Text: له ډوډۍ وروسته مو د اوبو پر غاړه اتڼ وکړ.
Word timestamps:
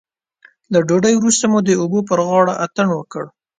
له 0.73 0.79
ډوډۍ 0.87 1.13
وروسته 1.17 1.45
مو 1.51 1.59
د 1.63 1.69
اوبو 1.81 1.99
پر 2.09 2.19
غاړه 2.27 2.53
اتڼ 2.65 2.87
وکړ. 2.93 3.23